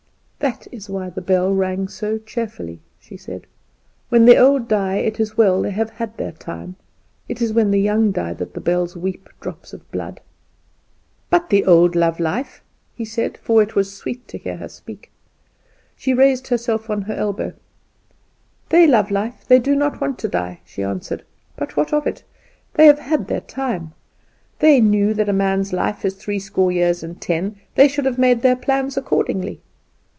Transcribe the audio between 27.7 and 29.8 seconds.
they should have made their plans accordingly!